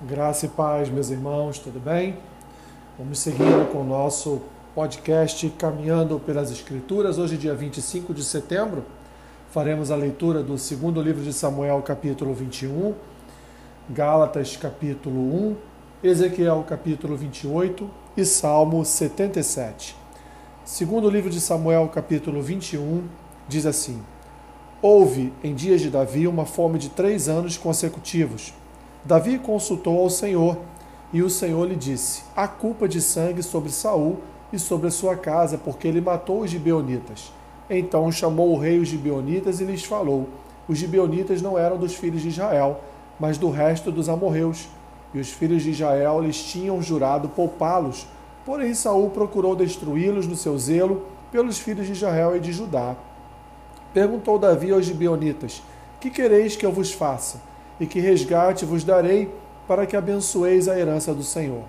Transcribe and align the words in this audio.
Graça 0.00 0.46
e 0.46 0.48
paz, 0.48 0.88
meus 0.88 1.10
irmãos, 1.10 1.58
tudo 1.58 1.80
bem? 1.80 2.16
Vamos 2.96 3.18
seguindo 3.18 3.68
com 3.72 3.80
o 3.80 3.84
nosso 3.84 4.40
podcast 4.72 5.50
Caminhando 5.58 6.20
pelas 6.20 6.52
Escrituras. 6.52 7.18
Hoje, 7.18 7.36
dia 7.36 7.52
25 7.52 8.14
de 8.14 8.22
setembro, 8.22 8.84
faremos 9.50 9.90
a 9.90 9.96
leitura 9.96 10.40
do 10.40 10.56
segundo 10.56 11.02
livro 11.02 11.20
de 11.20 11.32
Samuel, 11.32 11.82
capítulo 11.82 12.32
21, 12.32 12.94
Gálatas, 13.90 14.56
capítulo 14.56 15.18
1, 15.18 15.56
Ezequiel, 16.04 16.64
capítulo 16.68 17.16
28 17.16 17.90
e 18.16 18.24
Salmo 18.24 18.84
77. 18.84 19.96
Segundo 20.64 21.10
livro 21.10 21.28
de 21.28 21.40
Samuel, 21.40 21.88
capítulo 21.88 22.40
21, 22.40 23.02
diz 23.48 23.66
assim: 23.66 24.00
Houve, 24.80 25.32
em 25.42 25.56
dias 25.56 25.80
de 25.80 25.90
Davi, 25.90 26.28
uma 26.28 26.46
fome 26.46 26.78
de 26.78 26.88
três 26.88 27.28
anos 27.28 27.56
consecutivos 27.56 28.54
Davi 29.04 29.38
consultou 29.38 30.00
ao 30.00 30.10
Senhor, 30.10 30.58
e 31.12 31.22
o 31.22 31.30
Senhor 31.30 31.68
lhe 31.68 31.76
disse: 31.76 32.24
Há 32.34 32.48
culpa 32.48 32.88
de 32.88 33.00
sangue 33.00 33.42
sobre 33.42 33.70
Saul 33.70 34.18
e 34.52 34.58
sobre 34.58 34.88
a 34.88 34.90
sua 34.90 35.16
casa, 35.16 35.56
porque 35.56 35.86
ele 35.86 36.00
matou 36.00 36.40
os 36.40 36.50
gibeonitas. 36.50 37.32
Então 37.70 38.10
chamou 38.10 38.52
o 38.52 38.58
rei 38.58 38.78
os 38.78 38.88
gibeonitas 38.88 39.60
e 39.60 39.64
lhes 39.64 39.84
falou: 39.84 40.28
Os 40.66 40.78
gibeonitas 40.78 41.40
não 41.40 41.56
eram 41.56 41.78
dos 41.78 41.94
filhos 41.94 42.22
de 42.22 42.28
Israel, 42.28 42.80
mas 43.20 43.38
do 43.38 43.50
resto 43.50 43.92
dos 43.92 44.08
amorreus. 44.08 44.68
E 45.14 45.18
os 45.18 45.30
filhos 45.30 45.62
de 45.62 45.70
Israel 45.70 46.20
lhes 46.20 46.42
tinham 46.42 46.82
jurado 46.82 47.28
poupá-los. 47.30 48.06
Porém 48.44 48.74
Saul 48.74 49.10
procurou 49.10 49.54
destruí-los 49.54 50.26
no 50.26 50.36
seu 50.36 50.58
zelo 50.58 51.04
pelos 51.30 51.58
filhos 51.58 51.86
de 51.86 51.92
Israel 51.92 52.36
e 52.36 52.40
de 52.40 52.52
Judá. 52.52 52.96
Perguntou 53.94 54.38
Davi 54.38 54.70
aos 54.72 54.84
gibeonitas: 54.84 55.62
Que 56.00 56.10
quereis 56.10 56.56
que 56.56 56.66
eu 56.66 56.72
vos 56.72 56.92
faça? 56.92 57.47
E 57.80 57.86
que 57.86 58.00
resgate 58.00 58.64
vos 58.64 58.84
darei 58.84 59.32
para 59.66 59.86
que 59.86 59.96
abençoeis 59.96 60.68
a 60.68 60.78
herança 60.78 61.14
do 61.14 61.22
Senhor. 61.22 61.62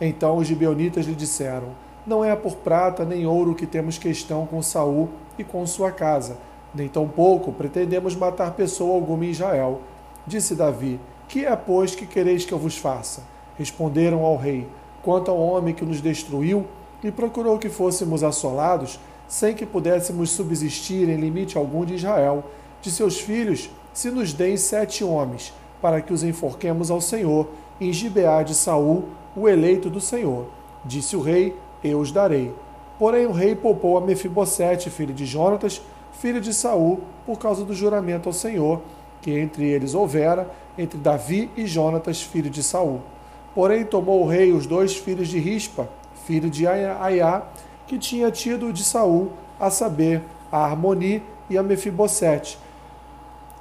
Então 0.00 0.36
os 0.36 0.46
gibeonitas 0.46 1.06
lhe 1.06 1.14
disseram: 1.14 1.68
Não 2.06 2.24
é 2.24 2.34
por 2.34 2.56
prata 2.56 3.04
nem 3.04 3.26
ouro 3.26 3.54
que 3.54 3.66
temos 3.66 3.98
questão 3.98 4.46
com 4.46 4.62
Saul 4.62 5.08
e 5.38 5.44
com 5.44 5.66
sua 5.66 5.90
casa, 5.90 6.38
nem 6.74 6.88
tampouco 6.88 7.52
pretendemos 7.52 8.14
matar 8.14 8.52
pessoa 8.52 8.94
alguma 8.94 9.24
em 9.24 9.30
Israel. 9.30 9.80
Disse 10.26 10.54
Davi: 10.54 11.00
Que 11.28 11.44
é, 11.44 11.54
pois, 11.56 11.94
que 11.94 12.06
quereis 12.06 12.44
que 12.44 12.52
eu 12.52 12.58
vos 12.58 12.78
faça? 12.78 13.22
Responderam 13.58 14.24
ao 14.24 14.36
rei: 14.36 14.66
Quanto 15.02 15.30
ao 15.30 15.38
homem 15.38 15.74
que 15.74 15.84
nos 15.84 16.00
destruiu 16.00 16.66
e 17.02 17.10
procurou 17.10 17.58
que 17.58 17.68
fôssemos 17.68 18.22
assolados, 18.22 19.00
sem 19.26 19.54
que 19.54 19.66
pudéssemos 19.66 20.30
subsistir 20.30 21.08
em 21.08 21.16
limite 21.16 21.56
algum 21.56 21.84
de 21.84 21.94
Israel, 21.94 22.44
de 22.80 22.90
seus 22.90 23.20
filhos 23.20 23.70
se 23.92 24.10
nos 24.10 24.32
deem 24.32 24.56
sete 24.56 25.02
homens, 25.04 25.52
para 25.80 26.00
que 26.00 26.12
os 26.12 26.22
enforquemos 26.22 26.90
ao 26.90 27.00
Senhor, 27.00 27.48
em 27.80 27.92
Gibeá 27.92 28.42
de 28.42 28.54
Saul, 28.54 29.04
o 29.34 29.48
eleito 29.48 29.88
do 29.88 30.00
Senhor. 30.00 30.46
Disse 30.84 31.16
o 31.16 31.20
rei: 31.20 31.56
Eu 31.82 32.00
os 32.00 32.12
darei. 32.12 32.52
Porém 32.98 33.26
o 33.26 33.32
rei 33.32 33.54
poupou 33.54 33.96
a 33.96 34.00
Mefibosete, 34.00 34.90
filho 34.90 35.14
de 35.14 35.24
Jonatas, 35.24 35.80
filho 36.12 36.40
de 36.40 36.52
Saul, 36.52 37.00
por 37.24 37.38
causa 37.38 37.64
do 37.64 37.74
juramento 37.74 38.28
ao 38.28 38.32
Senhor, 38.32 38.82
que 39.22 39.38
entre 39.38 39.66
eles 39.66 39.94
houvera, 39.94 40.50
entre 40.76 40.98
Davi 40.98 41.50
e 41.56 41.66
Jonatas, 41.66 42.22
filho 42.22 42.50
de 42.50 42.62
Saul. 42.62 43.00
Porém 43.54 43.84
tomou 43.84 44.22
o 44.22 44.28
rei 44.28 44.52
os 44.52 44.66
dois 44.66 44.96
filhos 44.96 45.28
de 45.28 45.38
Rispa, 45.38 45.88
filho 46.26 46.50
de 46.50 46.66
Aiá, 46.66 47.42
que 47.86 47.98
tinha 47.98 48.30
tido 48.30 48.72
de 48.72 48.84
Saul, 48.84 49.32
a 49.58 49.70
saber, 49.70 50.22
a 50.52 50.64
Harmoni 50.64 51.22
e 51.48 51.58
a 51.58 51.62
Mefibosete, 51.62 52.58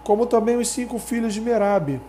como 0.09 0.25
também 0.25 0.57
os 0.57 0.69
cinco 0.69 0.97
filhos 0.97 1.35
de 1.35 1.39
Merabe, 1.39 2.01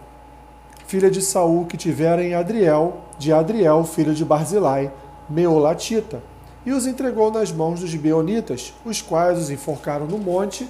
filha 0.86 1.10
de 1.10 1.20
Saul, 1.20 1.66
que 1.66 1.76
tivera 1.76 2.24
em 2.24 2.32
Adriel, 2.32 3.02
de 3.18 3.30
Adriel, 3.30 3.84
filho 3.84 4.14
de 4.14 4.24
Barzilai, 4.24 4.90
Meolatita, 5.28 6.22
e 6.64 6.72
os 6.72 6.86
entregou 6.86 7.30
nas 7.30 7.52
mãos 7.52 7.80
dos 7.80 7.94
Beonitas, 7.94 8.72
os 8.86 9.02
quais 9.02 9.38
os 9.38 9.50
enforcaram 9.50 10.06
no 10.06 10.16
monte 10.16 10.66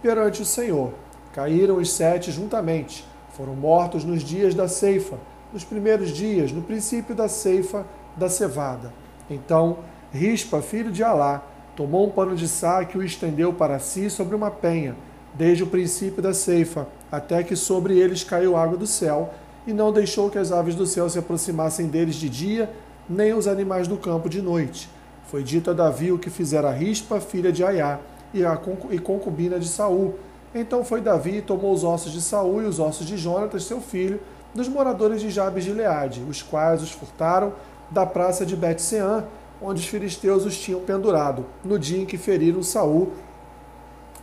perante 0.00 0.40
o 0.40 0.46
Senhor. 0.46 0.94
Caíram 1.34 1.76
os 1.76 1.92
sete 1.92 2.32
juntamente, 2.32 3.06
foram 3.36 3.54
mortos 3.54 4.02
nos 4.02 4.22
dias 4.22 4.54
da 4.54 4.66
ceifa, 4.66 5.18
nos 5.52 5.64
primeiros 5.64 6.08
dias, 6.12 6.50
no 6.50 6.62
princípio 6.62 7.14
da 7.14 7.28
ceifa 7.28 7.84
da 8.16 8.30
cevada. 8.30 8.90
Então, 9.28 9.80
Rispa, 10.10 10.62
filho 10.62 10.90
de 10.90 11.04
Alá, 11.04 11.42
tomou 11.76 12.06
um 12.06 12.10
pano 12.10 12.34
de 12.34 12.48
saque 12.48 12.96
e 12.96 13.00
o 13.00 13.04
estendeu 13.04 13.52
para 13.52 13.78
si 13.78 14.08
sobre 14.08 14.34
uma 14.34 14.50
penha, 14.50 14.96
desde 15.34 15.64
o 15.64 15.66
princípio 15.66 16.22
da 16.22 16.32
ceifa, 16.32 16.86
até 17.10 17.42
que 17.42 17.56
sobre 17.56 17.98
eles 17.98 18.22
caiu 18.24 18.56
água 18.56 18.76
do 18.76 18.86
céu, 18.86 19.34
e 19.66 19.72
não 19.72 19.92
deixou 19.92 20.30
que 20.30 20.38
as 20.38 20.52
aves 20.52 20.74
do 20.74 20.86
céu 20.86 21.08
se 21.08 21.18
aproximassem 21.18 21.88
deles 21.88 22.16
de 22.16 22.28
dia, 22.28 22.70
nem 23.08 23.34
os 23.34 23.46
animais 23.46 23.88
do 23.88 23.96
campo 23.96 24.28
de 24.28 24.40
noite. 24.40 24.88
Foi 25.26 25.42
dito 25.42 25.70
a 25.70 25.74
Davi 25.74 26.12
o 26.12 26.18
que 26.18 26.30
fizera 26.30 26.70
Rispa, 26.70 27.20
filha 27.20 27.50
de 27.50 27.64
Aiá, 27.64 27.98
e 28.32 28.44
a 28.44 28.56
concubina 28.56 29.58
de 29.58 29.68
Saul. 29.68 30.14
Então 30.54 30.84
foi 30.84 31.00
Davi 31.00 31.38
e 31.38 31.42
tomou 31.42 31.72
os 31.72 31.82
ossos 31.82 32.12
de 32.12 32.20
Saul 32.20 32.62
e 32.62 32.66
os 32.66 32.78
ossos 32.78 33.06
de 33.06 33.16
Jonatas, 33.16 33.64
seu 33.64 33.80
filho, 33.80 34.20
dos 34.54 34.68
moradores 34.68 35.20
de 35.20 35.30
Jabes 35.30 35.64
de 35.64 35.72
Leade, 35.72 36.22
os 36.28 36.42
quais 36.42 36.82
os 36.82 36.92
furtaram 36.92 37.52
da 37.90 38.06
praça 38.06 38.46
de 38.46 38.54
Bet-Sean, 38.54 39.24
onde 39.60 39.80
os 39.80 39.86
filisteus 39.86 40.44
os 40.44 40.58
tinham 40.58 40.80
pendurado, 40.80 41.46
no 41.64 41.78
dia 41.78 42.02
em 42.02 42.06
que 42.06 42.18
feriram 42.18 42.62
Saul 42.62 43.12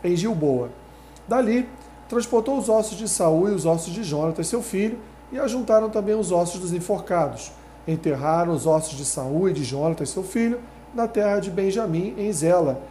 em 0.03 0.15
Gilboa. 0.15 0.69
Dali, 1.31 1.65
transportou 2.09 2.57
os 2.57 2.67
ossos 2.67 2.97
de 2.97 3.07
Saul 3.07 3.47
e 3.47 3.53
os 3.53 3.65
ossos 3.65 3.93
de 3.93 4.03
Jonatas, 4.03 4.47
seu 4.47 4.61
filho, 4.61 4.99
e 5.31 5.39
ajuntaram 5.39 5.89
também 5.89 6.13
os 6.13 6.29
ossos 6.29 6.59
dos 6.59 6.73
enforcados. 6.73 7.53
Enterraram 7.87 8.51
os 8.51 8.67
ossos 8.67 8.97
de 8.97 9.05
Saul 9.05 9.47
e 9.47 9.53
de 9.53 9.63
Jonatas, 9.63 10.09
seu 10.09 10.23
filho, 10.23 10.59
na 10.93 11.07
terra 11.07 11.39
de 11.39 11.49
Benjamim, 11.49 12.13
em 12.17 12.33
Zela, 12.33 12.81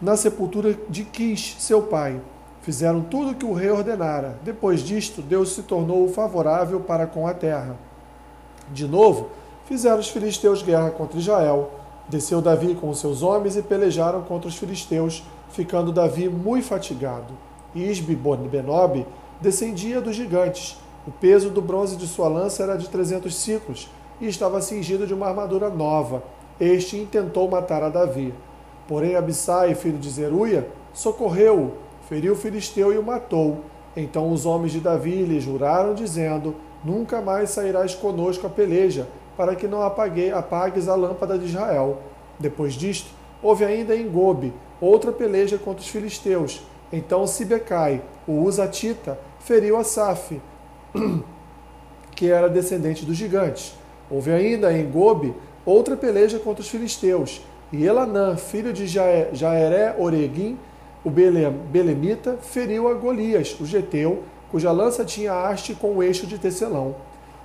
na 0.00 0.16
sepultura 0.16 0.74
de 0.88 1.04
Quis, 1.04 1.56
seu 1.58 1.82
pai. 1.82 2.18
Fizeram 2.62 3.02
tudo 3.02 3.32
o 3.32 3.34
que 3.34 3.44
o 3.44 3.52
rei 3.52 3.68
ordenara. 3.68 4.38
Depois 4.42 4.80
disto, 4.80 5.20
Deus 5.20 5.52
se 5.52 5.62
tornou 5.62 6.08
favorável 6.08 6.80
para 6.80 7.06
com 7.06 7.26
a 7.26 7.34
terra. 7.34 7.76
De 8.72 8.88
novo, 8.88 9.28
fizeram 9.66 9.98
os 9.98 10.08
filisteus 10.08 10.62
guerra 10.62 10.90
contra 10.90 11.18
Israel. 11.18 11.72
Desceu 12.08 12.40
Davi 12.40 12.74
com 12.74 12.88
os 12.88 13.00
seus 13.00 13.22
homens 13.22 13.54
e 13.54 13.60
pelejaram 13.60 14.22
contra 14.22 14.48
os 14.48 14.56
filisteus, 14.56 15.22
ficando 15.50 15.92
Davi 15.92 16.26
muito 16.26 16.66
fatigado. 16.66 17.49
Isbe 17.74 18.16
Benob 18.16 19.06
descendia 19.40 20.00
dos 20.00 20.16
gigantes. 20.16 20.76
O 21.06 21.10
peso 21.10 21.50
do 21.50 21.62
bronze 21.62 21.96
de 21.96 22.06
sua 22.06 22.28
lança 22.28 22.62
era 22.62 22.76
de 22.76 22.88
trezentos 22.88 23.34
ciclos 23.34 23.88
e 24.20 24.26
estava 24.26 24.60
cingido 24.60 25.06
de 25.06 25.14
uma 25.14 25.28
armadura 25.28 25.70
nova. 25.70 26.22
Este 26.60 26.96
intentou 26.96 27.48
matar 27.48 27.82
a 27.82 27.88
Davi. 27.88 28.34
Porém 28.86 29.16
Abissai, 29.16 29.74
filho 29.74 29.98
de 29.98 30.10
Zeruia, 30.10 30.68
socorreu-o, 30.92 31.72
feriu 32.08 32.34
o 32.34 32.36
filisteu 32.36 32.92
e 32.92 32.98
o 32.98 33.02
matou. 33.02 33.60
Então 33.96 34.30
os 34.32 34.44
homens 34.44 34.72
de 34.72 34.80
Davi 34.80 35.24
lhe 35.24 35.40
juraram, 35.40 35.94
dizendo: 35.94 36.54
Nunca 36.84 37.20
mais 37.20 37.50
sairás 37.50 37.94
conosco 37.94 38.46
a 38.46 38.50
peleja, 38.50 39.08
para 39.36 39.54
que 39.54 39.66
não 39.66 39.82
apague, 39.82 40.30
apagues 40.30 40.88
a 40.88 40.94
lâmpada 40.94 41.38
de 41.38 41.46
Israel. 41.46 41.98
Depois 42.38 42.74
disto, 42.74 43.10
houve 43.42 43.64
ainda 43.64 43.94
em 43.94 44.08
Gobe 44.08 44.52
outra 44.80 45.12
peleja 45.12 45.58
contra 45.58 45.82
os 45.82 45.88
filisteus. 45.88 46.62
Então 46.92 47.26
Sibecai, 47.26 48.02
o 48.26 48.42
Uzatita, 48.42 49.18
feriu 49.40 49.76
Asaf, 49.76 50.40
que 52.16 52.30
era 52.30 52.48
descendente 52.48 53.04
dos 53.04 53.16
gigantes. 53.16 53.74
Houve 54.10 54.32
ainda 54.32 54.72
em 54.72 54.90
Gobe 54.90 55.34
outra 55.64 55.96
peleja 55.96 56.38
contra 56.38 56.62
os 56.62 56.68
filisteus. 56.68 57.42
E 57.72 57.84
Elanã, 57.84 58.36
filho 58.36 58.72
de 58.72 58.86
Jaeré 58.86 59.94
Oreguim, 59.96 60.58
o 61.04 61.10
Belemita, 61.10 62.36
feriu 62.42 62.88
a 62.88 62.94
Golias, 62.94 63.56
o 63.60 63.64
geteu, 63.64 64.24
cuja 64.50 64.72
lança 64.72 65.04
tinha 65.04 65.32
haste 65.32 65.74
com 65.74 65.94
o 65.94 66.02
eixo 66.02 66.26
de 66.26 66.38
tecelão. 66.38 66.96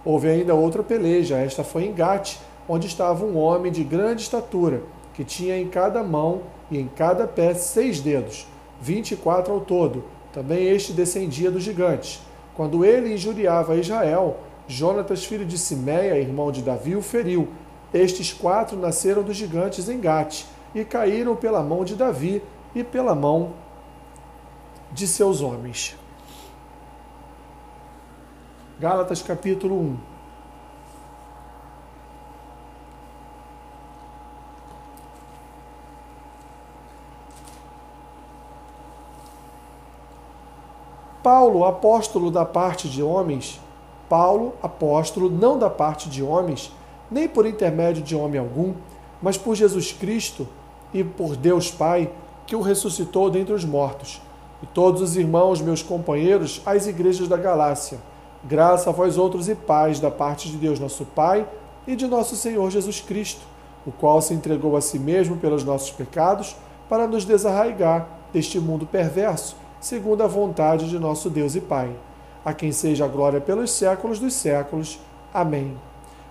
Houve 0.03 0.27
ainda 0.27 0.55
outra 0.55 0.81
peleja, 0.81 1.37
esta 1.37 1.63
foi 1.63 1.85
em 1.85 1.93
Gate, 1.93 2.37
onde 2.67 2.87
estava 2.87 3.23
um 3.23 3.37
homem 3.37 3.71
de 3.71 3.83
grande 3.83 4.23
estatura, 4.23 4.81
que 5.13 5.23
tinha 5.23 5.57
em 5.57 5.67
cada 5.67 6.03
mão 6.03 6.41
e 6.71 6.79
em 6.79 6.87
cada 6.87 7.27
pé 7.27 7.53
seis 7.53 7.99
dedos, 7.99 8.47
vinte 8.79 9.11
e 9.11 9.15
quatro 9.15 9.53
ao 9.53 9.61
todo. 9.61 10.03
Também 10.33 10.67
este 10.67 10.93
descendia 10.93 11.49
dos 11.49 11.63
gigantes. 11.63 12.21
Quando 12.55 12.83
ele 12.85 13.13
injuriava 13.13 13.75
Israel, 13.75 14.37
Jonatas, 14.67 15.23
filho 15.23 15.45
de 15.45 15.57
Simeia, 15.57 16.17
irmão 16.19 16.51
de 16.51 16.61
Davi, 16.61 16.95
o 16.95 17.01
feriu. 17.01 17.47
Estes 17.93 18.33
quatro 18.33 18.77
nasceram 18.77 19.23
dos 19.23 19.35
gigantes 19.35 19.87
em 19.87 19.99
Gate 19.99 20.45
e 20.73 20.83
caíram 20.83 21.35
pela 21.35 21.63
mão 21.63 21.85
de 21.85 21.95
Davi 21.95 22.41
e 22.73 22.83
pela 22.83 23.15
mão 23.15 23.53
de 24.91 25.07
seus 25.07 25.41
homens. 25.41 25.95
Gálatas 28.79 29.21
capítulo 29.21 29.79
1 29.79 30.14
Paulo, 41.25 41.65
apóstolo 41.65 42.29
da 42.29 42.45
parte 42.45 42.87
de 42.87 43.01
homens, 43.01 43.59
Paulo, 44.07 44.53
apóstolo, 44.61 45.27
não 45.27 45.57
da 45.57 45.71
parte 45.71 46.07
de 46.07 46.21
homens, 46.21 46.71
nem 47.09 47.27
por 47.27 47.47
intermédio 47.47 48.03
de 48.03 48.15
homem 48.15 48.39
algum, 48.39 48.75
mas 49.19 49.35
por 49.35 49.55
Jesus 49.55 49.91
Cristo 49.91 50.47
e 50.93 51.03
por 51.03 51.35
Deus 51.35 51.71
Pai, 51.71 52.11
que 52.45 52.55
o 52.55 52.61
ressuscitou 52.61 53.31
dentre 53.31 53.55
os 53.55 53.65
mortos, 53.65 54.21
e 54.61 54.67
todos 54.67 55.01
os 55.01 55.15
irmãos, 55.17 55.61
meus 55.61 55.81
companheiros, 55.81 56.61
às 56.63 56.85
igrejas 56.85 57.27
da 57.27 57.37
Galácia. 57.37 57.97
Graça 58.43 58.91
a 58.91 58.93
vós 58.93 59.17
outros 59.17 59.49
e 59.49 59.55
paz 59.55 59.99
da 59.99 60.11
parte 60.11 60.47
de 60.47 60.57
Deus 60.57 60.79
nosso 60.79 61.05
Pai 61.05 61.47
e 61.87 61.95
de 61.95 62.05
nosso 62.05 62.35
Senhor 62.35 62.69
Jesus 62.69 63.01
Cristo, 63.01 63.41
o 63.83 63.91
qual 63.91 64.21
se 64.21 64.35
entregou 64.35 64.77
a 64.77 64.81
si 64.81 64.99
mesmo 64.99 65.37
pelos 65.37 65.63
nossos 65.63 65.89
pecados, 65.89 66.55
para 66.87 67.07
nos 67.07 67.25
desarraigar 67.25 68.07
deste 68.31 68.59
mundo 68.59 68.85
perverso, 68.85 69.64
segundo 69.85 70.23
a 70.23 70.27
vontade 70.27 70.89
de 70.89 70.97
nosso 70.97 71.29
Deus 71.29 71.53
e 71.53 71.61
Pai 71.61 71.91
a 72.43 72.51
quem 72.53 72.71
seja 72.71 73.05
a 73.05 73.07
glória 73.07 73.39
pelos 73.39 73.69
séculos 73.69 74.17
dos 74.17 74.33
séculos. 74.33 74.99
Amém. 75.31 75.77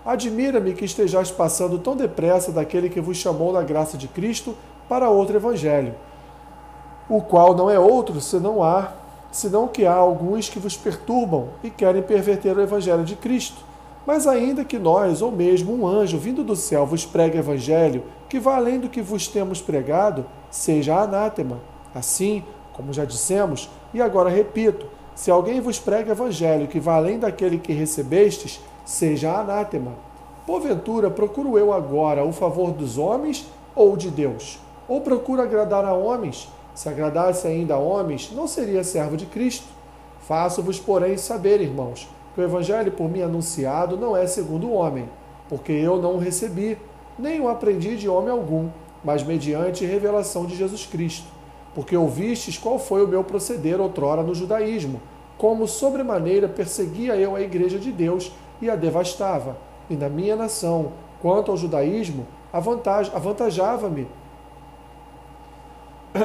Admira-me 0.04 0.74
que 0.74 0.84
estejais 0.84 1.30
passando 1.30 1.78
tão 1.78 1.94
depressa 1.94 2.50
daquele 2.50 2.88
que 2.88 3.00
vos 3.00 3.16
chamou 3.16 3.52
na 3.52 3.62
graça 3.62 3.96
de 3.96 4.08
Cristo 4.08 4.56
para 4.88 5.08
outro 5.08 5.36
evangelho, 5.36 5.94
o 7.08 7.22
qual 7.22 7.54
não 7.54 7.70
é 7.70 7.78
outro 7.78 8.20
senão 8.20 8.60
há, 8.60 8.92
senão 9.30 9.68
que 9.68 9.86
há 9.86 9.94
alguns 9.94 10.48
que 10.48 10.58
vos 10.58 10.76
perturbam 10.76 11.50
e 11.62 11.70
querem 11.70 12.02
perverter 12.02 12.56
o 12.56 12.60
evangelho 12.60 13.04
de 13.04 13.14
Cristo. 13.14 13.62
Mas 14.04 14.26
ainda 14.26 14.64
que 14.64 14.80
nós, 14.80 15.22
ou 15.22 15.30
mesmo 15.30 15.72
um 15.72 15.86
anjo 15.86 16.18
vindo 16.18 16.42
do 16.42 16.56
céu, 16.56 16.84
vos 16.84 17.06
pregue 17.06 17.38
evangelho 17.38 18.02
que 18.28 18.40
vá 18.40 18.56
além 18.56 18.80
do 18.80 18.88
que 18.88 19.00
vos 19.00 19.28
temos 19.28 19.62
pregado, 19.62 20.26
seja 20.50 20.98
anátema. 20.98 21.60
Assim, 21.94 22.42
como 22.74 22.92
já 22.92 23.04
dissemos, 23.04 23.70
e 23.94 24.02
agora 24.02 24.28
repito, 24.28 24.86
se 25.14 25.30
alguém 25.30 25.60
vos 25.60 25.78
prega 25.78 26.12
evangelho 26.12 26.66
que 26.66 26.80
vá 26.80 26.96
além 26.96 27.18
daquele 27.18 27.56
que 27.56 27.72
recebestes, 27.72 28.60
seja 28.84 29.32
anátema. 29.32 29.92
Porventura, 30.44 31.08
procuro 31.08 31.56
eu 31.56 31.72
agora 31.72 32.24
o 32.24 32.32
favor 32.32 32.72
dos 32.72 32.98
homens 32.98 33.46
ou 33.74 33.96
de 33.96 34.10
Deus? 34.10 34.58
Ou 34.88 35.00
procuro 35.00 35.40
agradar 35.40 35.84
a 35.84 35.94
homens? 35.94 36.48
Se 36.74 36.88
agradasse 36.88 37.46
ainda 37.46 37.74
a 37.74 37.78
homens, 37.78 38.32
não 38.34 38.48
seria 38.48 38.82
servo 38.82 39.16
de 39.16 39.24
Cristo. 39.26 39.66
Faço-vos, 40.26 40.80
porém, 40.80 41.16
saber, 41.16 41.60
irmãos, 41.60 42.08
que 42.34 42.40
o 42.40 42.44
evangelho 42.44 42.90
por 42.90 43.08
mim 43.08 43.22
anunciado 43.22 43.96
não 43.96 44.16
é 44.16 44.26
segundo 44.26 44.66
o 44.66 44.72
homem, 44.72 45.08
porque 45.48 45.70
eu 45.70 46.02
não 46.02 46.16
o 46.16 46.18
recebi, 46.18 46.76
nem 47.16 47.40
o 47.40 47.48
aprendi 47.48 47.96
de 47.96 48.08
homem 48.08 48.30
algum, 48.30 48.68
mas 49.04 49.22
mediante 49.22 49.84
revelação 49.84 50.44
de 50.44 50.56
Jesus 50.56 50.84
Cristo 50.84 51.33
porque 51.74 51.96
ouvistes 51.96 52.56
qual 52.56 52.78
foi 52.78 53.04
o 53.04 53.08
meu 53.08 53.24
proceder 53.24 53.80
outrora 53.80 54.22
no 54.22 54.34
judaísmo, 54.34 55.00
como 55.36 55.66
sobremaneira 55.66 56.48
perseguia 56.48 57.16
eu 57.16 57.34
a 57.34 57.40
igreja 57.40 57.78
de 57.78 57.90
Deus 57.90 58.32
e 58.62 58.70
a 58.70 58.76
devastava. 58.76 59.56
E 59.90 59.96
na 59.96 60.08
minha 60.08 60.36
nação, 60.36 60.92
quanto 61.20 61.50
ao 61.50 61.56
judaísmo, 61.56 62.26
avantajava-me 62.52 64.06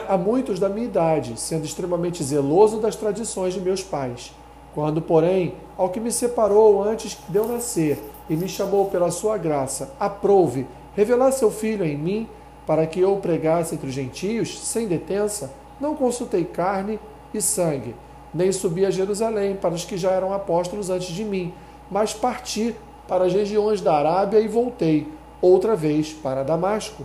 a 0.08 0.18
muitos 0.18 0.60
da 0.60 0.70
minha 0.70 0.86
idade, 0.86 1.40
sendo 1.40 1.66
extremamente 1.66 2.24
zeloso 2.24 2.80
das 2.80 2.96
tradições 2.96 3.56
de 3.56 3.60
meus 3.60 3.82
pais. 3.82 4.32
Quando, 4.76 5.02
porém, 5.02 5.56
ao 5.76 5.90
que 5.90 6.00
me 6.00 6.12
separou 6.12 6.84
antes 6.84 7.18
de 7.28 7.38
eu 7.38 7.48
nascer 7.48 8.00
e 8.30 8.36
me 8.36 8.48
chamou 8.48 8.86
pela 8.86 9.10
sua 9.10 9.36
graça, 9.36 9.96
aprouve 10.00 10.68
revelar 10.96 11.32
seu 11.32 11.50
filho 11.50 11.84
em 11.84 11.98
mim, 11.98 12.30
para 12.70 12.86
que 12.86 13.00
eu 13.00 13.16
pregasse 13.16 13.74
entre 13.74 13.88
os 13.88 13.96
gentios, 13.96 14.60
sem 14.60 14.88
detença, 14.88 15.52
não 15.82 15.96
consultei 15.96 16.46
carne 16.46 17.00
e 17.34 17.42
sangue, 17.42 17.96
nem 18.32 18.52
subi 18.52 18.86
a 18.86 18.92
Jerusalém 18.92 19.56
para 19.56 19.74
os 19.74 19.84
que 19.84 19.98
já 19.98 20.12
eram 20.12 20.32
apóstolos 20.32 20.92
antes 20.92 21.08
de 21.08 21.26
mim, 21.26 21.52
mas 21.90 22.14
parti 22.14 22.76
para 23.08 23.26
as 23.26 23.34
regiões 23.34 23.82
da 23.82 23.96
Arábia 23.96 24.40
e 24.40 24.48
voltei, 24.48 25.12
outra 25.42 25.76
vez, 25.76 26.14
para 26.14 26.44
Damasco. 26.44 27.04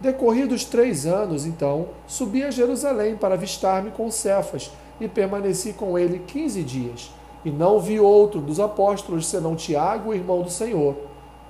Decorridos 0.00 0.64
três 0.64 1.06
anos, 1.06 1.46
então, 1.46 1.86
subi 2.08 2.42
a 2.42 2.50
Jerusalém 2.50 3.14
para 3.14 3.34
avistar-me 3.34 3.92
com 3.92 4.10
Cefas 4.10 4.72
e 5.00 5.06
permaneci 5.06 5.72
com 5.72 5.96
ele 5.96 6.18
quinze 6.26 6.64
dias. 6.64 7.12
E 7.44 7.50
não 7.52 7.78
vi 7.78 8.00
outro 8.00 8.40
dos 8.40 8.58
apóstolos 8.58 9.28
senão 9.28 9.54
Tiago, 9.54 10.12
irmão 10.12 10.42
do 10.42 10.50
Senhor. 10.50 10.96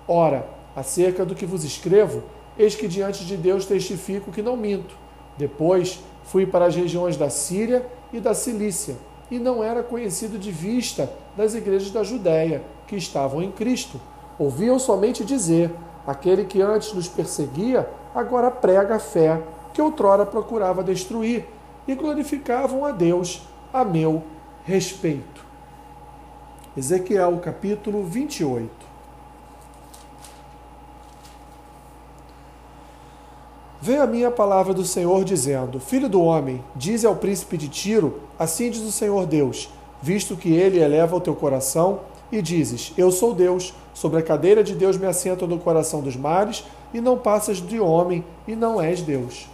Ora, 0.06 0.46
acerca 0.76 1.24
do 1.24 1.34
que 1.34 1.46
vos 1.46 1.64
escrevo, 1.64 2.22
Eis 2.58 2.74
que 2.74 2.88
diante 2.88 3.24
de 3.24 3.36
Deus 3.36 3.66
testifico 3.66 4.30
que 4.30 4.42
não 4.42 4.56
minto. 4.56 4.94
Depois 5.36 6.00
fui 6.24 6.46
para 6.46 6.66
as 6.66 6.74
regiões 6.74 7.16
da 7.16 7.28
Síria 7.28 7.86
e 8.12 8.20
da 8.20 8.34
Cilícia, 8.34 8.96
e 9.30 9.38
não 9.38 9.62
era 9.62 9.82
conhecido 9.82 10.38
de 10.38 10.50
vista 10.50 11.10
das 11.36 11.54
igrejas 11.54 11.90
da 11.90 12.02
Judéia, 12.02 12.62
que 12.86 12.96
estavam 12.96 13.42
em 13.42 13.50
Cristo. 13.50 14.00
Ouviam 14.38 14.78
somente 14.78 15.24
dizer: 15.24 15.70
aquele 16.06 16.44
que 16.44 16.62
antes 16.62 16.92
nos 16.92 17.08
perseguia, 17.08 17.88
agora 18.14 18.50
prega 18.50 18.96
a 18.96 19.00
fé, 19.00 19.42
que 19.74 19.82
outrora 19.82 20.24
procurava 20.24 20.82
destruir, 20.82 21.44
e 21.86 21.94
glorificavam 21.94 22.84
a 22.84 22.90
Deus 22.90 23.42
a 23.72 23.84
meu 23.84 24.22
respeito. 24.64 25.44
Ezequiel 26.76 27.38
capítulo 27.38 28.02
28. 28.04 28.95
Veio 33.86 34.02
a 34.02 34.06
mim 34.08 34.24
a 34.24 34.32
palavra 34.32 34.74
do 34.74 34.84
Senhor 34.84 35.22
dizendo: 35.22 35.78
Filho 35.78 36.08
do 36.08 36.20
homem, 36.20 36.60
dize 36.74 37.06
ao 37.06 37.14
príncipe 37.14 37.56
de 37.56 37.68
Tiro: 37.68 38.18
Assim 38.36 38.68
diz 38.68 38.82
o 38.82 38.90
Senhor 38.90 39.24
Deus, 39.26 39.70
visto 40.02 40.36
que 40.36 40.52
ele 40.52 40.80
eleva 40.80 41.14
o 41.14 41.20
teu 41.20 41.36
coração, 41.36 42.00
e 42.32 42.42
dizes: 42.42 42.92
Eu 42.98 43.12
sou 43.12 43.32
Deus, 43.32 43.72
sobre 43.94 44.18
a 44.18 44.24
cadeira 44.24 44.64
de 44.64 44.74
Deus 44.74 44.96
me 44.96 45.06
assento 45.06 45.46
no 45.46 45.56
coração 45.56 46.00
dos 46.00 46.16
mares, 46.16 46.64
e 46.92 47.00
não 47.00 47.16
passas 47.16 47.58
de 47.58 47.78
homem, 47.78 48.24
e 48.44 48.56
não 48.56 48.80
és 48.80 49.02
Deus. 49.02 49.48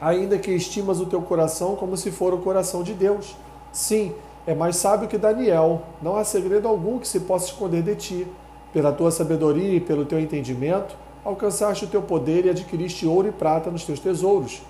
Ainda 0.00 0.38
que 0.38 0.52
estimas 0.52 1.00
o 1.00 1.06
teu 1.06 1.20
coração 1.20 1.74
como 1.74 1.96
se 1.96 2.12
for 2.12 2.32
o 2.32 2.38
coração 2.38 2.84
de 2.84 2.94
Deus. 2.94 3.34
Sim, 3.72 4.14
é 4.46 4.54
mais 4.54 4.76
sábio 4.76 5.08
que 5.08 5.18
Daniel, 5.18 5.82
não 6.00 6.14
há 6.14 6.22
segredo 6.22 6.68
algum 6.68 6.96
que 6.96 7.08
se 7.08 7.18
possa 7.18 7.46
esconder 7.46 7.82
de 7.82 7.96
ti. 7.96 8.26
Pela 8.72 8.92
tua 8.92 9.10
sabedoria 9.10 9.74
e 9.74 9.80
pelo 9.80 10.04
teu 10.04 10.20
entendimento, 10.20 10.96
alcançaste 11.24 11.84
o 11.84 11.88
teu 11.88 12.02
poder 12.02 12.46
e 12.46 12.50
adquiriste 12.50 13.06
ouro 13.06 13.28
e 13.28 13.32
prata 13.32 13.70
nos 13.70 13.84
teus 13.84 14.00
tesouros. 14.00 14.62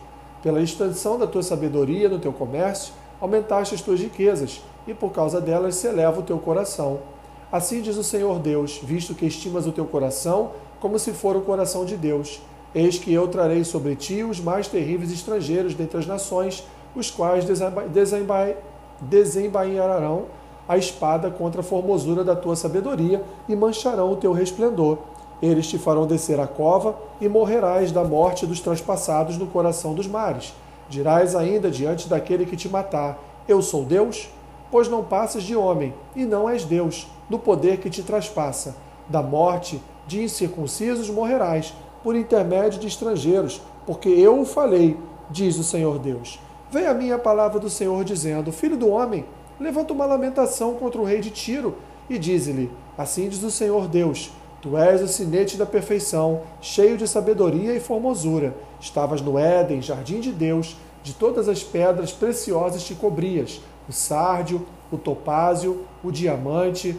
Pela 0.43 0.61
extensão 0.61 1.19
da 1.19 1.27
tua 1.27 1.43
sabedoria 1.43 2.09
no 2.09 2.19
teu 2.19 2.33
comércio, 2.33 2.93
aumentaste 3.21 3.75
as 3.75 3.81
tuas 3.81 4.01
riquezas, 4.01 4.61
e 4.87 4.93
por 4.93 5.13
causa 5.13 5.41
delas 5.41 5.77
se 5.77 5.87
eleva 5.87 6.21
o 6.21 6.25
teu 6.25 6.39
coração. 6.39 6.99
Assim 7.51 7.81
diz 7.81 7.97
o 7.97 8.05
Senhor 8.05 8.39
Deus, 8.39 8.81
visto 8.83 9.15
que 9.15 9.27
estimas 9.27 9.67
o 9.67 9.73
teu 9.73 9.85
coração 9.85 10.51
como 10.81 10.99
se 10.99 11.13
for 11.13 11.37
o 11.37 11.43
coração 11.43 11.85
de 11.85 11.97
Deus. 11.97 12.41
Eis 12.75 12.99
que 12.99 13.13
eu 13.13 13.29
trarei 13.29 13.63
sobre 13.63 13.95
ti 13.95 14.25
os 14.25 14.41
mais 14.41 14.67
terríveis 14.67 15.13
estrangeiros 15.13 15.75
dentre 15.75 15.99
as 15.99 16.07
nações, 16.07 16.67
os 16.97 17.11
quais 17.11 17.45
desembainharão 19.01 20.25
a 20.69 20.77
espada 20.77 21.31
contra 21.31 21.61
a 21.61 21.65
formosura 21.65 22.25
da 22.25 22.35
tua 22.35 22.57
sabedoria 22.57 23.23
e 23.49 23.55
mancharão 23.55 24.11
o 24.11 24.17
teu 24.17 24.33
resplendor 24.33 24.99
eles 25.43 25.67
te 25.67 25.77
farão 25.77 26.07
descer 26.07 26.39
a 26.39 26.47
cova 26.47 26.97
e 27.21 27.29
morrerás 27.29 27.91
da 27.91 28.05
morte 28.05 28.47
dos 28.47 28.61
transpassados 28.61 29.37
no 29.37 29.49
coração 29.49 29.93
dos 29.93 30.07
mares. 30.07 30.55
Dirás 30.89 31.35
ainda 31.35 31.69
diante 31.69 32.09
daquele 32.09 32.47
que 32.47 32.57
te 32.57 32.69
matar: 32.69 33.19
Eu 33.49 33.61
sou 33.61 33.85
Deus? 33.85 34.31
Pois 34.71 34.89
não 34.89 35.03
passas 35.03 35.43
de 35.43 35.57
homem, 35.57 35.93
e 36.17 36.25
não 36.25 36.49
és 36.49 36.65
Deus, 36.65 37.07
do 37.29 37.39
poder 37.39 37.79
que 37.79 37.91
te 37.91 38.03
traspassa. 38.03 38.77
Da 39.09 39.21
morte 39.21 39.83
de 40.07 40.23
incircuncisos 40.23 41.11
morrerás, 41.11 41.75
por 42.03 42.17
intermédio 42.17 42.81
de 42.81 42.87
estrangeiros, 42.87 43.61
porque 43.85 44.09
eu 44.09 44.41
o 44.41 44.47
falei, 44.47 44.97
diz 45.29 45.59
o 45.59 45.65
Senhor 45.65 45.99
Deus. 45.99 46.41
Vem 46.71 46.87
a 46.87 46.95
mim 46.95 47.11
a 47.11 47.19
palavra 47.19 47.59
do 47.59 47.69
Senhor 47.69 48.05
dizendo: 48.05 48.53
Filho 48.53 48.77
do 48.77 48.89
homem, 48.89 49.27
levanta 49.59 49.93
uma 49.93 50.07
lamentação 50.07 50.75
contra 50.75 51.01
o 51.01 51.05
rei 51.05 51.21
de 51.21 51.31
Tiro, 51.31 51.77
e 52.09 52.17
dize-lhe: 52.17 52.71
Assim 52.97 53.29
diz 53.29 53.43
o 53.43 53.51
Senhor 53.51 53.89
Deus 53.89 54.31
Tu 54.63 54.79
és 54.79 55.03
o 55.03 55.09
sinete 55.09 55.57
da 55.57 55.67
perfeição, 55.67 56.43
cheio 56.61 56.97
de 56.97 57.09
sabedoria 57.09 57.75
e 57.75 57.81
formosura. 57.81 58.55
Estavas 58.81 59.21
no 59.21 59.37
Éden, 59.37 59.83
jardim 59.83 60.21
de 60.21 60.31
Deus, 60.31 60.77
de 61.03 61.13
todas 61.15 61.49
as 61.49 61.65
pedras 61.65 62.13
preciosas 62.13 62.85
te 62.85 62.95
cobrias: 62.95 63.61
o 63.89 63.93
sárdio, 63.93 64.65
o 64.93 64.97
topázio, 64.97 65.85
o 66.05 66.13
diamante, 66.13 66.97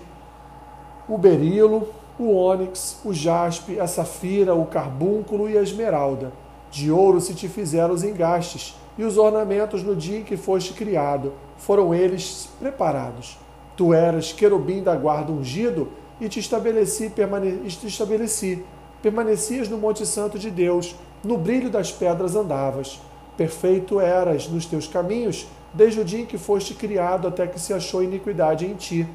o 1.08 1.18
berilo, 1.18 1.88
o 2.20 2.34
ônix, 2.34 3.00
o 3.06 3.14
jaspe, 3.14 3.80
a 3.80 3.88
safira, 3.88 4.54
o 4.54 4.66
carbúnculo 4.66 5.50
e 5.50 5.58
a 5.58 5.62
esmeralda. 5.62 6.34
De 6.70 6.92
ouro 6.92 7.22
se 7.22 7.34
te 7.34 7.48
fizeram 7.48 7.94
os 7.94 8.04
engastes, 8.04 8.76
e 8.98 9.06
os 9.06 9.18
ornamentos 9.18 9.84
no 9.84 9.96
dia 9.96 10.20
em 10.20 10.24
que 10.24 10.36
foste 10.36 10.74
criado, 10.74 11.32
foram 11.56 11.96
eles 11.96 12.50
preparados. 12.60 13.38
Tu 13.78 13.94
eras 13.94 14.34
querubim 14.34 14.84
da 14.84 14.96
guarda 14.98 15.32
ungido, 15.32 15.88
e 16.26 16.30
te 16.30 16.40
estabeleci, 16.40 17.10
permane 17.10 17.52
te 17.68 17.88
estabeleci. 17.88 18.64
Permanecias 19.02 19.68
no 19.68 19.78
Monte 19.78 20.06
Santo 20.06 20.40
de 20.40 20.50
Deus, 20.50 20.96
no 21.24 21.38
brilho 21.38 21.70
das 21.70 21.92
pedras 21.92 22.36
andavas. 22.36 23.02
Perfeito 23.36 24.00
eras 24.00 24.48
nos 24.48 24.66
teus 24.66 24.88
caminhos, 24.88 25.46
desde 25.74 26.00
o 26.00 26.06
dia 26.06 26.22
em 26.22 26.26
que 26.26 26.38
foste 26.38 26.74
criado 26.74 27.28
até 27.28 27.46
que 27.46 27.60
se 27.60 27.74
achou 27.74 28.02
iniquidade 28.02 28.66
em 28.66 28.76
ti. 28.76 29.06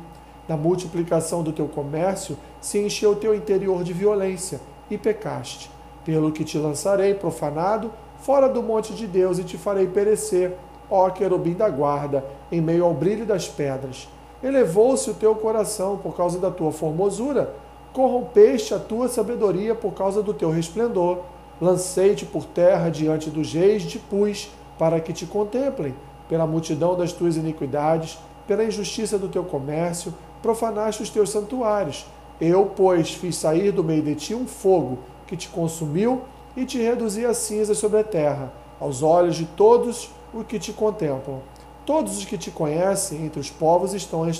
Da 0.47 0.57
multiplicação 0.57 1.43
do 1.43 1.53
teu 1.53 1.67
comércio 1.69 2.37
se 2.61 2.79
encheu 2.79 3.12
o 3.12 3.17
teu 3.17 3.35
interior 3.35 3.83
de 3.83 3.95
violência 3.95 4.61
e 4.91 4.99
pecaste. 4.99 5.71
Pelo 6.05 6.33
que 6.33 6.45
te 6.45 6.59
lançarei 6.59 7.15
profanado 7.15 7.91
fora 8.19 8.49
do 8.49 8.62
monte 8.62 8.93
de 8.93 9.07
Deus 9.07 9.38
e 9.38 9.45
te 9.45 9.57
farei 9.57 9.87
perecer, 9.87 10.55
ó 10.91 11.09
querubim 11.09 11.55
da 11.55 11.71
guarda, 11.71 12.25
em 12.53 12.61
meio 12.61 12.85
ao 12.85 12.93
brilho 12.93 13.25
das 13.25 13.49
pedras. 13.49 14.09
Elevou-se 14.42 15.11
o 15.11 15.14
teu 15.14 15.35
coração 15.35 15.97
por 15.97 16.16
causa 16.16 16.38
da 16.38 16.50
tua 16.50 16.71
formosura, 16.71 17.54
corrompeste 17.92 18.73
a 18.73 18.78
tua 18.78 19.09
sabedoria 19.09 19.75
por 19.75 19.92
causa 19.92 20.23
do 20.23 20.33
teu 20.33 20.50
resplendor. 20.50 21.18
Lancei-te 21.61 22.25
por 22.25 22.45
terra 22.45 22.88
diante 22.88 23.30
dos 23.30 23.52
reis 23.52 23.83
de 23.83 23.99
pus, 23.99 24.50
para 24.78 25.00
que 25.00 25.12
te 25.12 25.26
contemplem, 25.26 25.95
pela 26.28 26.47
multidão 26.47 26.97
das 26.97 27.12
tuas 27.12 27.37
iniquidades, 27.37 28.18
pela 28.47 28.62
injustiça 28.62 29.18
do 29.18 29.28
teu 29.28 29.42
comércio, 29.42 30.14
profanaste 30.40 31.02
os 31.02 31.11
teus 31.11 31.30
santuários. 31.30 32.07
Eu, 32.40 32.66
pois, 32.76 33.12
fiz 33.12 33.35
sair 33.35 33.73
do 33.73 33.83
meio 33.83 34.02
de 34.02 34.14
ti 34.14 34.35
um 34.35 34.47
fogo 34.47 34.99
que 35.26 35.37
te 35.37 35.49
consumiu 35.49 36.23
e 36.57 36.64
te 36.64 36.78
reduzi 36.78 37.26
a 37.26 37.35
cinzas 37.35 37.78
sobre 37.78 37.99
a 37.99 38.04
terra, 38.04 38.52
aos 38.78 39.02
olhos 39.02 39.35
de 39.35 39.45
todos 39.45 40.11
os 40.33 40.47
que 40.47 40.59
te 40.59 40.73
contemplam. 40.73 41.40
Todos 41.88 42.18
os 42.18 42.26
que 42.26 42.37
te 42.37 42.50
conhecem 42.50 43.25
entre 43.25 43.40
os 43.40 43.49
povos 43.49 43.95
estão 43.95 44.30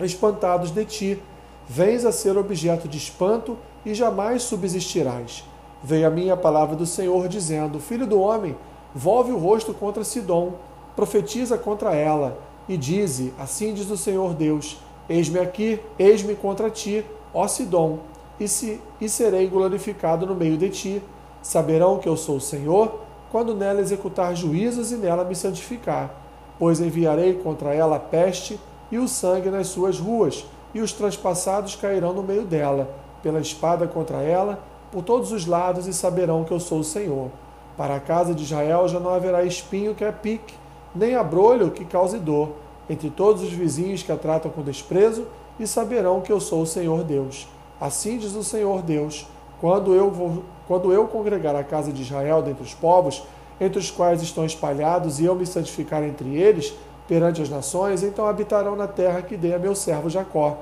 espantados 0.00 0.70
de 0.70 0.82
ti. 0.86 1.22
Vens 1.68 2.06
a 2.06 2.12
ser 2.12 2.38
objeto 2.38 2.88
de 2.88 2.96
espanto 2.96 3.58
e 3.84 3.92
jamais 3.92 4.42
subsistirás. 4.42 5.44
Veio 5.82 6.06
a 6.06 6.10
mim 6.10 6.30
a 6.30 6.36
palavra 6.36 6.76
do 6.76 6.86
Senhor, 6.86 7.28
dizendo: 7.28 7.78
Filho 7.78 8.06
do 8.06 8.18
homem, 8.18 8.56
volve 8.94 9.32
o 9.32 9.38
rosto 9.38 9.74
contra 9.74 10.02
Sidom, 10.02 10.54
profetiza 10.96 11.58
contra 11.58 11.94
ela, 11.94 12.38
e 12.66 12.78
dize: 12.78 13.34
Assim 13.38 13.74
diz 13.74 13.90
o 13.90 13.96
Senhor 13.98 14.32
Deus: 14.32 14.78
Eis-me 15.06 15.38
aqui, 15.38 15.78
eis-me 15.98 16.34
contra 16.34 16.70
ti, 16.70 17.04
ó 17.34 17.46
Sidom, 17.46 17.98
e, 18.40 18.48
se, 18.48 18.80
e 18.98 19.10
serei 19.10 19.46
glorificado 19.46 20.24
no 20.24 20.34
meio 20.34 20.56
de 20.56 20.70
ti. 20.70 21.02
Saberão 21.42 21.98
que 21.98 22.08
eu 22.08 22.16
sou 22.16 22.36
o 22.36 22.40
Senhor, 22.40 23.03
quando 23.34 23.52
nela 23.52 23.80
executar 23.80 24.32
juízos 24.36 24.92
e 24.92 24.94
nela 24.94 25.24
me 25.24 25.34
santificar. 25.34 26.14
Pois 26.56 26.78
enviarei 26.78 27.34
contra 27.34 27.74
ela 27.74 27.96
a 27.96 27.98
peste 27.98 28.60
e 28.92 28.96
o 28.96 29.08
sangue 29.08 29.50
nas 29.50 29.66
suas 29.66 29.98
ruas, 29.98 30.46
e 30.72 30.80
os 30.80 30.92
transpassados 30.92 31.74
cairão 31.74 32.12
no 32.12 32.22
meio 32.22 32.44
dela, 32.44 32.88
pela 33.24 33.40
espada 33.40 33.88
contra 33.88 34.22
ela, 34.22 34.60
por 34.92 35.02
todos 35.02 35.32
os 35.32 35.46
lados, 35.46 35.88
e 35.88 35.92
saberão 35.92 36.44
que 36.44 36.52
eu 36.52 36.60
sou 36.60 36.78
o 36.78 36.84
Senhor. 36.84 37.28
Para 37.76 37.96
a 37.96 38.00
casa 38.00 38.32
de 38.32 38.44
Israel 38.44 38.86
já 38.86 39.00
não 39.00 39.12
haverá 39.12 39.42
espinho 39.42 39.96
que 39.96 40.04
a 40.04 40.12
pique, 40.12 40.54
nem 40.94 41.16
abrolho 41.16 41.72
que 41.72 41.84
cause 41.84 42.20
dor 42.20 42.50
entre 42.88 43.10
todos 43.10 43.42
os 43.42 43.50
vizinhos 43.50 44.04
que 44.04 44.12
a 44.12 44.16
tratam 44.16 44.48
com 44.48 44.62
desprezo, 44.62 45.26
e 45.58 45.66
saberão 45.66 46.20
que 46.20 46.30
eu 46.30 46.38
sou 46.38 46.62
o 46.62 46.66
Senhor 46.66 47.02
Deus. 47.02 47.48
Assim 47.80 48.16
diz 48.16 48.36
o 48.36 48.44
Senhor 48.44 48.80
Deus: 48.80 49.26
quando 49.60 49.92
eu, 49.92 50.08
vou, 50.08 50.44
quando 50.66 50.92
eu 50.92 51.06
congregar 51.06 51.54
a 51.54 51.64
casa 51.64 51.92
de 51.92 52.02
Israel 52.02 52.42
dentre 52.42 52.62
os 52.62 52.74
povos, 52.74 53.22
entre 53.60 53.78
os 53.78 53.90
quais 53.90 54.22
estão 54.22 54.44
espalhados, 54.44 55.20
e 55.20 55.24
eu 55.24 55.34
me 55.34 55.46
santificar 55.46 56.02
entre 56.02 56.36
eles, 56.36 56.74
perante 57.06 57.42
as 57.42 57.50
nações, 57.50 58.02
então 58.02 58.26
habitarão 58.26 58.74
na 58.74 58.86
terra 58.86 59.22
que 59.22 59.36
dei 59.36 59.54
a 59.54 59.58
meu 59.58 59.74
servo 59.74 60.08
Jacó. 60.08 60.58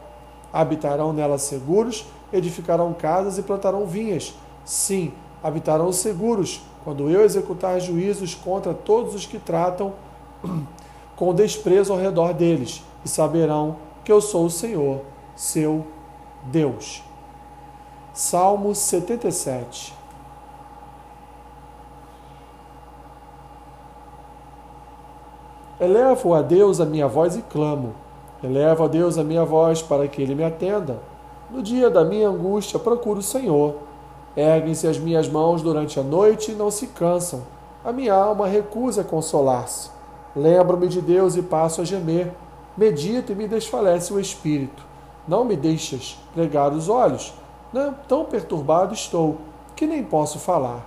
Habitarão 0.52 1.12
nela 1.12 1.38
seguros, 1.38 2.04
edificarão 2.32 2.92
casas 2.92 3.38
e 3.38 3.42
plantarão 3.42 3.86
vinhas. 3.86 4.34
Sim, 4.64 5.12
habitarão 5.42 5.92
seguros, 5.92 6.60
quando 6.84 7.08
eu 7.08 7.24
executar 7.24 7.80
juízos 7.80 8.34
contra 8.34 8.74
todos 8.74 9.14
os 9.14 9.24
que 9.24 9.38
tratam 9.38 9.92
com 11.16 11.32
desprezo 11.32 11.92
ao 11.92 11.98
redor 11.98 12.34
deles, 12.34 12.82
e 13.04 13.08
saberão 13.08 13.76
que 14.04 14.10
eu 14.10 14.20
sou 14.20 14.46
o 14.46 14.50
Senhor, 14.50 15.00
seu 15.36 15.86
Deus. 16.44 17.02
Salmo 18.14 18.74
77 18.74 19.94
Elevo 25.80 26.34
a 26.34 26.42
Deus 26.42 26.78
a 26.78 26.84
minha 26.84 27.08
voz 27.08 27.36
e 27.36 27.40
clamo. 27.42 27.94
Elevo 28.44 28.84
a 28.84 28.88
Deus 28.88 29.16
a 29.16 29.24
minha 29.24 29.46
voz 29.46 29.80
para 29.80 30.06
que 30.06 30.20
ele 30.20 30.34
me 30.34 30.44
atenda. 30.44 30.98
No 31.50 31.62
dia 31.62 31.88
da 31.88 32.04
minha 32.04 32.28
angústia 32.28 32.78
procuro 32.78 33.20
o 33.20 33.22
Senhor. 33.22 33.76
Erguem-se 34.36 34.86
as 34.86 34.98
minhas 34.98 35.26
mãos 35.26 35.62
durante 35.62 35.98
a 35.98 36.02
noite 36.02 36.52
e 36.52 36.54
não 36.54 36.70
se 36.70 36.88
cansam. 36.88 37.40
A 37.82 37.92
minha 37.92 38.12
alma 38.12 38.46
recusa 38.46 39.02
consolar-se. 39.02 39.90
Lembro-me 40.36 40.86
de 40.86 41.00
Deus 41.00 41.34
e 41.34 41.40
passo 41.40 41.80
a 41.80 41.84
gemer. 41.84 42.30
Medito 42.76 43.32
e 43.32 43.34
me 43.34 43.48
desfalece 43.48 44.12
o 44.12 44.20
espírito. 44.20 44.84
Não 45.26 45.46
me 45.46 45.56
deixas 45.56 46.18
pregar 46.34 46.74
os 46.74 46.90
olhos. 46.90 47.32
Não, 47.72 47.94
tão 48.06 48.24
perturbado 48.24 48.92
estou, 48.92 49.38
que 49.74 49.86
nem 49.86 50.04
posso 50.04 50.38
falar. 50.38 50.86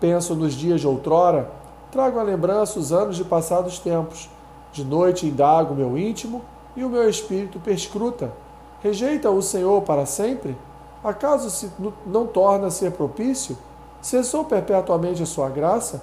Penso 0.00 0.34
nos 0.34 0.54
dias 0.54 0.80
de 0.80 0.86
outrora, 0.86 1.50
trago 1.90 2.18
à 2.18 2.22
lembrança 2.22 2.78
os 2.78 2.90
anos 2.90 3.16
de 3.16 3.24
passados 3.24 3.78
tempos. 3.78 4.30
De 4.72 4.82
noite 4.82 5.26
indago 5.26 5.74
meu 5.74 5.98
íntimo 5.98 6.42
e 6.74 6.82
o 6.82 6.88
meu 6.88 7.08
espírito 7.08 7.60
perscruta. 7.60 8.32
Rejeita 8.80 9.30
o 9.30 9.42
Senhor 9.42 9.82
para 9.82 10.06
sempre? 10.06 10.56
Acaso 11.04 11.50
se 11.50 11.70
não 12.06 12.26
torna 12.26 12.68
a 12.68 12.70
ser 12.70 12.92
propício? 12.92 13.58
Cessou 14.00 14.44
perpetuamente 14.44 15.22
a 15.22 15.26
sua 15.26 15.50
graça? 15.50 16.02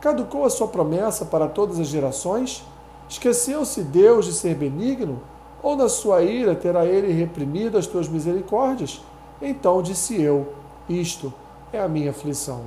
Caducou 0.00 0.44
a 0.44 0.50
sua 0.50 0.66
promessa 0.66 1.24
para 1.24 1.46
todas 1.46 1.78
as 1.78 1.86
gerações? 1.86 2.64
Esqueceu-se 3.08 3.82
Deus 3.82 4.24
de 4.24 4.32
ser 4.32 4.56
benigno? 4.56 5.20
Ou 5.62 5.76
na 5.76 5.88
sua 5.88 6.22
ira 6.22 6.54
terá 6.56 6.84
ele 6.84 7.12
reprimido 7.12 7.78
as 7.78 7.86
tuas 7.86 8.08
misericórdias? 8.08 9.00
Então 9.40 9.80
disse 9.80 10.20
eu: 10.20 10.52
Isto 10.88 11.32
é 11.72 11.80
a 11.80 11.88
minha 11.88 12.10
aflição. 12.10 12.62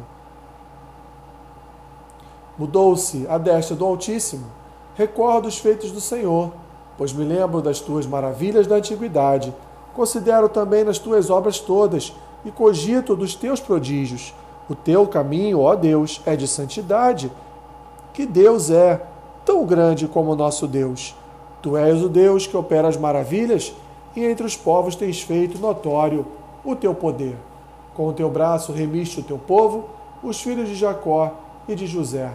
Mudou-se 2.57 3.25
a 3.27 3.37
destra 3.37 3.75
do 3.75 3.85
Altíssimo. 3.85 4.45
Recordo 4.95 5.47
os 5.47 5.57
feitos 5.57 5.91
do 5.91 5.99
Senhor, 5.99 6.51
pois 6.97 7.11
me 7.11 7.23
lembro 7.23 7.61
das 7.61 7.79
tuas 7.79 8.05
maravilhas 8.05 8.67
da 8.67 8.75
antiguidade. 8.75 9.53
Considero 9.93 10.47
também 10.47 10.83
nas 10.83 10.99
tuas 10.99 11.29
obras 11.29 11.59
todas 11.59 12.13
e 12.45 12.51
cogito 12.51 13.15
dos 13.15 13.35
teus 13.35 13.59
prodígios. 13.59 14.33
O 14.69 14.75
teu 14.75 15.07
caminho, 15.07 15.61
ó 15.61 15.75
Deus, 15.75 16.21
é 16.25 16.35
de 16.35 16.47
santidade. 16.47 17.31
Que 18.13 18.25
Deus 18.25 18.69
é, 18.69 19.01
tão 19.43 19.65
grande 19.65 20.07
como 20.07 20.31
o 20.31 20.35
nosso 20.35 20.67
Deus. 20.67 21.15
Tu 21.61 21.75
és 21.75 22.01
o 22.03 22.09
Deus 22.09 22.45
que 22.45 22.55
opera 22.55 22.87
as 22.87 22.97
maravilhas 22.97 23.73
e 24.15 24.23
entre 24.23 24.45
os 24.45 24.55
povos 24.55 24.95
tens 24.95 25.21
feito 25.21 25.57
notório 25.57 26.25
o 26.63 26.75
teu 26.75 26.93
poder. 26.93 27.37
Com 27.93 28.07
o 28.07 28.13
teu 28.13 28.29
braço 28.29 28.71
remiste 28.71 29.19
o 29.19 29.23
teu 29.23 29.37
povo, 29.37 29.89
os 30.23 30.41
filhos 30.41 30.67
de 30.67 30.75
Jacó 30.75 31.33
e 31.67 31.75
de 31.75 31.85
José. 31.85 32.31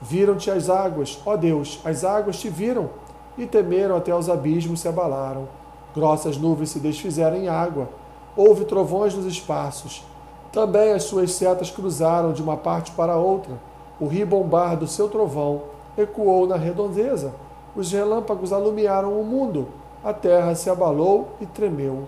Viram-te 0.00 0.50
as 0.50 0.68
águas, 0.68 1.20
ó 1.24 1.36
Deus, 1.36 1.80
as 1.84 2.04
águas 2.04 2.38
te 2.38 2.48
viram 2.48 2.90
e 3.36 3.46
temeram 3.46 3.96
até 3.96 4.14
os 4.14 4.28
abismos 4.28 4.80
se 4.80 4.88
abalaram. 4.88 5.48
Grossas 5.94 6.36
nuvens 6.36 6.70
se 6.70 6.78
desfizeram 6.78 7.36
em 7.36 7.48
água, 7.48 7.88
houve 8.36 8.64
trovões 8.64 9.14
nos 9.14 9.26
espaços 9.26 10.04
também 10.52 10.92
as 10.92 11.04
suas 11.04 11.32
setas 11.32 11.70
cruzaram 11.70 12.32
de 12.32 12.42
uma 12.42 12.56
parte 12.56 12.92
para 12.92 13.16
outra. 13.16 13.52
O 14.00 14.06
ribombar 14.06 14.76
do 14.76 14.86
seu 14.86 15.08
trovão 15.08 15.62
ecoou 15.96 16.46
na 16.46 16.56
redondeza. 16.56 17.34
Os 17.76 17.92
relâmpagos 17.92 18.52
alumiaram 18.52 19.20
o 19.20 19.24
mundo. 19.24 19.68
A 20.02 20.12
terra 20.12 20.54
se 20.54 20.70
abalou 20.70 21.28
e 21.40 21.46
tremeu. 21.46 22.04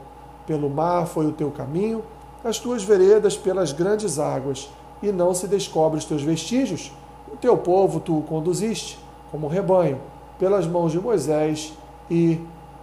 Pelo 0.47 0.69
mar 0.69 1.07
foi 1.07 1.27
o 1.27 1.33
teu 1.33 1.51
caminho, 1.51 2.03
as 2.45 2.59
tuas 2.59 2.83
veredas 2.83 3.37
pelas 3.37 3.73
grandes 3.73 4.19
águas, 4.19 4.71
e 5.03 5.11
não 5.13 5.33
se 5.35 5.47
descobre 5.47 5.99
os 5.99 6.05
teus 6.05 6.23
vestígios. 6.23 6.93
O 7.33 7.37
teu 7.37 7.57
povo 7.57 8.01
tu 8.01 8.19
o 8.19 8.23
conduziste, 8.23 8.99
como 9.31 9.49
rebanho, 9.49 10.01
pelas 10.39 10.67
mãos 10.67 10.93
de 10.93 11.01
Moisés 11.01 11.73
e 12.11 12.41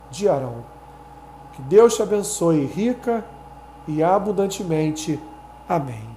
de 0.10 0.30
Arão. 0.30 0.64
Que 1.54 1.62
Deus 1.64 1.96
te 1.96 2.02
abençoe 2.02 2.66
rica 2.66 3.26
e 3.88 4.02
abundantemente 4.04 5.20
Amém. 5.68 6.16